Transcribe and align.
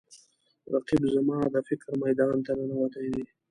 رقیب 0.73 1.03
زما 1.15 1.37
د 1.53 1.55
فکر 1.67 1.87
میدان 2.03 2.37
ته 2.45 2.51
ننوتی 2.59 3.07
دی 3.13 3.23